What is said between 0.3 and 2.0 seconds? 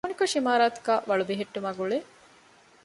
އިމާރާތުގައި ވަޅު ބެހެއްޓުމާގުޅޭ